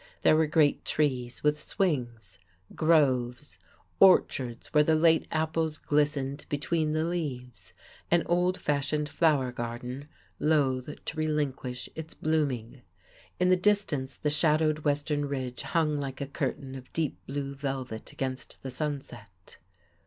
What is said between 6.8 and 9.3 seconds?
the leaves, an old fashioned